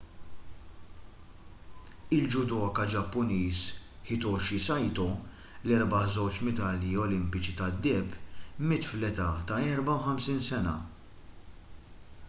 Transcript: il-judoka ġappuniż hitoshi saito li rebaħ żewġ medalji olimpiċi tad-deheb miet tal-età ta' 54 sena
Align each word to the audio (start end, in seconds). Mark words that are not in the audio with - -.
il-judoka 2.19 2.85
ġappuniż 2.93 3.59
hitoshi 4.07 4.57
saito 4.69 5.05
li 5.67 5.77
rebaħ 5.83 6.07
żewġ 6.15 6.41
medalji 6.49 6.95
olimpiċi 7.05 7.55
tad-deheb 7.61 8.17
miet 8.71 8.89
tal-età 8.95 9.29
ta' 9.53 9.61
54 9.69 10.39
sena 10.51 10.75